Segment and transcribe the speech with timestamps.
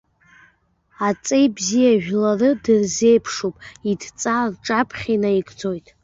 [1.07, 3.55] Аҵеи бзиа жәлары дырзеиԥшуп,
[3.89, 5.87] идҵа рҿаԥхьа инаигӡоит.